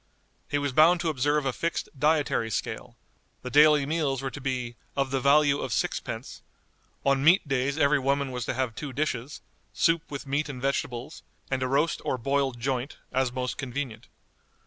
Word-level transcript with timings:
He 0.49 0.57
was 0.57 0.73
bound 0.73 0.99
to 1.01 1.09
observe 1.09 1.45
a 1.45 1.53
fixed 1.53 1.87
dietary 1.95 2.49
scale; 2.49 2.97
the 3.43 3.51
daily 3.51 3.85
meals 3.85 4.23
were 4.23 4.31
to 4.31 4.41
be 4.41 4.75
"of 4.95 5.11
the 5.11 5.19
value 5.19 5.59
of 5.59 5.71
sixpence;" 5.71 6.41
on 7.05 7.23
meat 7.23 7.47
days 7.47 7.77
every 7.77 7.99
woman 7.99 8.31
was 8.31 8.45
to 8.45 8.55
have 8.55 8.73
two 8.73 8.93
dishes, 8.93 9.41
soup 9.73 10.01
with 10.09 10.25
meat 10.25 10.49
and 10.49 10.59
vegetables, 10.59 11.21
and 11.51 11.61
a 11.61 11.67
roast 11.67 12.01
or 12.03 12.17
boiled 12.17 12.59
joint, 12.59 12.97
as 13.11 13.31
most 13.31 13.59
convenient. 13.59 14.07